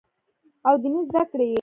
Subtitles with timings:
[0.67, 1.49] او ديني زدکړې ئې